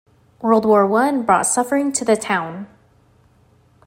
[0.41, 2.65] World War One brought suffering to the town.